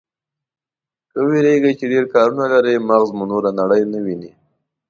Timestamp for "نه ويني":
3.91-4.31